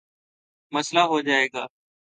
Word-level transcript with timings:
مسلہ 0.71 0.99
ہو 1.09 1.21
جائے 1.21 1.47
گا۔ 1.53 1.65